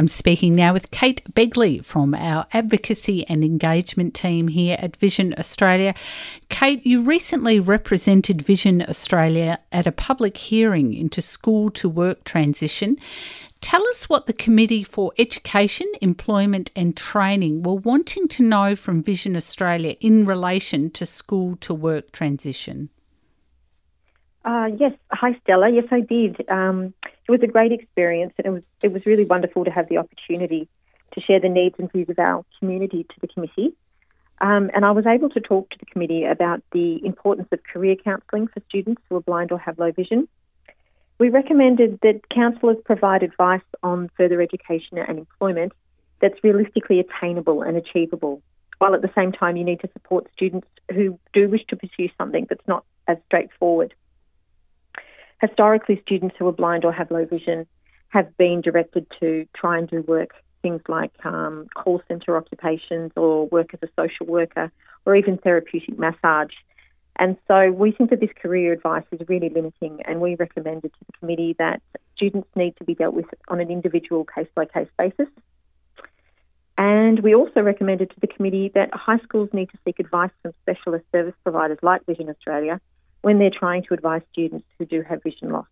[0.00, 5.34] I'm speaking now with Kate Begley from our advocacy and engagement team here at Vision
[5.36, 5.94] Australia.
[6.48, 12.96] Kate, you recently represented Vision Australia at a public hearing into school to work transition.
[13.60, 19.02] Tell us what the Committee for Education, Employment and Training were wanting to know from
[19.02, 22.88] Vision Australia in relation to school to work transition.
[24.46, 25.68] Uh, yes, hi Stella.
[25.70, 26.48] Yes, I did.
[26.48, 26.94] Um,
[27.28, 29.98] it was a great experience, and it was it was really wonderful to have the
[29.98, 30.68] opportunity
[31.12, 33.74] to share the needs and views of our community to the committee.
[34.40, 37.96] Um, and I was able to talk to the committee about the importance of career
[37.96, 40.28] counselling for students who are blind or have low vision.
[41.18, 45.72] We recommended that counsellors provide advice on further education and employment
[46.20, 48.40] that's realistically attainable and achievable,
[48.78, 52.08] while at the same time you need to support students who do wish to pursue
[52.16, 53.92] something that's not as straightforward.
[55.40, 57.66] Historically, students who are blind or have low vision
[58.08, 63.46] have been directed to try and do work, things like um, call centre occupations or
[63.46, 64.70] work as a social worker
[65.06, 66.52] or even therapeutic massage.
[67.16, 70.98] And so we think that this career advice is really limiting, and we recommended to
[71.06, 71.82] the committee that
[72.16, 75.28] students need to be dealt with on an individual case by case basis.
[76.78, 80.54] And we also recommended to the committee that high schools need to seek advice from
[80.62, 82.80] specialist service providers like Vision Australia
[83.22, 85.66] when they're trying to advise students who do have vision loss.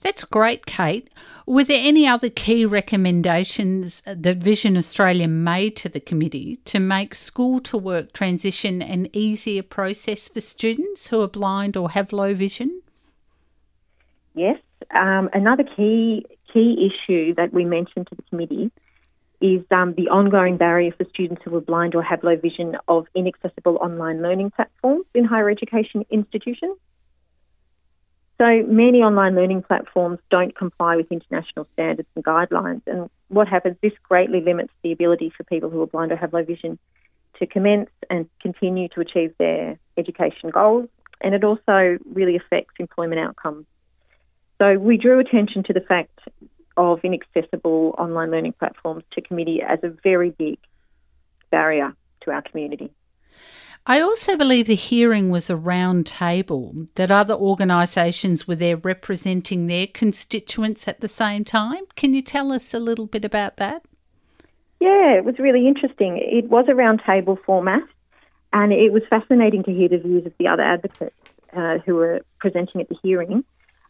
[0.00, 1.12] That's great, Kate.
[1.46, 7.14] Were there any other key recommendations that Vision Australia made to the committee to make
[7.14, 12.32] school to work transition an easier process for students who are blind or have low
[12.34, 12.82] vision?
[14.34, 14.58] Yes.
[14.94, 18.70] Um, another key key issue that we mentioned to the committee
[19.40, 23.06] is um, the ongoing barrier for students who are blind or have low vision of
[23.14, 26.76] inaccessible online learning platforms in higher education institutions.
[28.38, 32.82] So many online learning platforms don't comply with international standards and guidelines.
[32.86, 36.32] And what happens, this greatly limits the ability for people who are blind or have
[36.32, 36.78] low vision
[37.38, 40.88] to commence and continue to achieve their education goals.
[41.20, 43.66] And it also really affects employment outcomes.
[44.58, 46.18] So we drew attention to the fact
[46.78, 50.58] of inaccessible online learning platforms to committee as a very big
[51.50, 52.90] barrier to our community.
[53.86, 59.66] I also believe the hearing was a round table, that other organisations were there representing
[59.66, 61.84] their constituents at the same time.
[61.96, 63.82] Can you tell us a little bit about that?
[64.78, 66.18] Yeah, it was really interesting.
[66.18, 67.82] It was a round table format,
[68.52, 71.16] and it was fascinating to hear the views of the other advocates
[71.56, 73.42] uh, who were presenting at the hearing.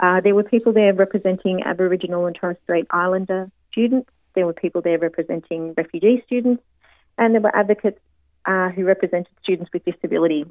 [0.00, 4.10] Uh, there were people there representing Aboriginal and Torres Strait Islander students.
[4.34, 6.62] There were people there representing refugee students,
[7.18, 8.00] and there were advocates
[8.46, 10.46] uh, who represented students with disability.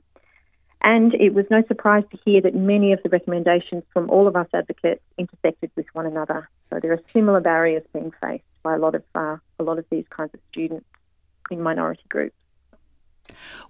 [0.84, 4.36] And it was no surprise to hear that many of the recommendations from all of
[4.36, 6.50] us advocates intersected with one another.
[6.70, 9.86] So there are similar barriers being faced by a lot of uh, a lot of
[9.92, 10.86] these kinds of students
[11.52, 12.36] in minority groups.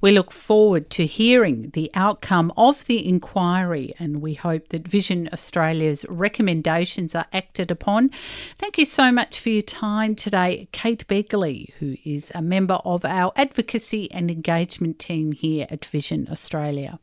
[0.01, 5.29] We look forward to hearing the outcome of the inquiry and we hope that Vision
[5.31, 8.09] Australia's recommendations are acted upon.
[8.57, 13.05] Thank you so much for your time today, Kate Begley, who is a member of
[13.05, 16.99] our advocacy and engagement team here at Vision Australia.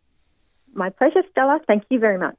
[0.75, 1.61] My pleasure, Stella.
[1.67, 2.37] Thank you very much.